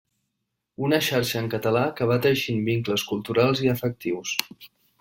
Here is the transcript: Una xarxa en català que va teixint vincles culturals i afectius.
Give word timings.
Una 0.87 0.99
xarxa 1.07 1.37
en 1.41 1.49
català 1.51 1.83
que 1.99 2.07
va 2.13 2.17
teixint 2.25 2.65
vincles 2.71 3.05
culturals 3.13 3.63
i 3.67 3.71
afectius. 3.77 4.37